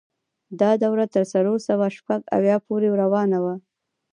دا 0.59 0.71
دوره 0.83 1.05
تر 1.13 1.23
څلور 1.33 1.57
سوه 1.67 1.85
شپږ 1.97 2.19
اویا 2.37 2.57
پورې 2.65 2.87
روانه 3.01 3.39
وه. 3.43 3.55